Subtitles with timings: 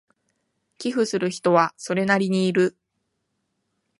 [0.79, 2.75] 寄付する人はそれなりにいる